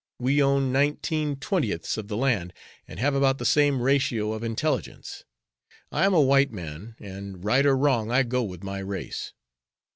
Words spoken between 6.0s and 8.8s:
am a white man, and, right or wrong, I go with my